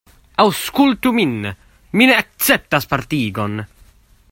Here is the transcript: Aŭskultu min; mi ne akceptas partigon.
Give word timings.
Aŭskultu 0.43 1.11
min; 1.17 1.35
mi 2.01 2.09
ne 2.13 2.17
akceptas 2.23 2.91
partigon. 2.95 3.63